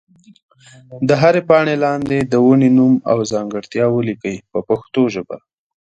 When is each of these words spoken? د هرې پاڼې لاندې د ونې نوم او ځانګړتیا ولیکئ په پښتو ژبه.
د 1.07 1.09
هرې 1.21 1.41
پاڼې 1.49 1.75
لاندې 1.85 2.17
د 2.21 2.33
ونې 2.45 2.69
نوم 2.77 2.93
او 3.11 3.17
ځانګړتیا 3.31 3.85
ولیکئ 3.91 4.37
په 4.51 4.59
پښتو 4.69 5.01
ژبه. 5.13 5.37